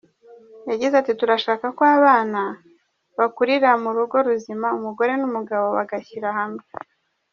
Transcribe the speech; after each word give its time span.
Yagize 0.69 0.93
ati 0.97 1.11
“Turashaka 1.19 1.65
ko 1.77 1.83
abana 1.97 2.41
bakurira 3.17 3.69
mu 3.83 3.89
rugo 3.97 4.15
ruzima 4.27 4.67
umugore 4.77 5.11
n’umugabo 5.17 5.65
bagashyira 5.77 6.29
hamwe. 6.39 6.65